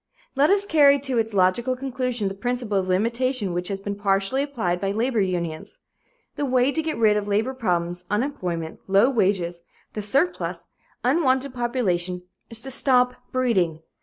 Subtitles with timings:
[0.35, 4.41] Let us carry to its logical conclusion the principle of limitation which has been partially
[4.41, 5.77] applied by labor unions.
[6.37, 9.59] The way to get rid of labor problems, unemployment, low wages,
[9.93, 10.65] the surplus,
[11.03, 13.83] unwanted population, is to stop breeding.